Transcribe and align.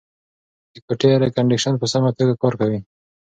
د 0.73 0.75
کوټې 0.85 1.07
اېرکنډیشن 1.13 1.73
په 1.79 1.85
سمه 1.93 2.09
توګه 2.17 2.33
کار 2.41 2.53
کوي. 2.61 2.79